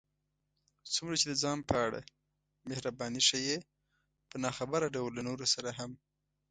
څومره 0.93 1.15
چې 1.21 1.25
د 1.27 1.33
ځان 1.43 1.59
په 1.69 1.75
اړه 1.85 1.99
محرباني 2.67 3.21
ښيې، 3.27 3.57
په 4.29 4.35
ناخبره 4.43 4.87
ډول 4.95 5.11
له 5.15 5.21
نورو 5.29 5.45
سره 5.53 5.69
هم 5.79 5.91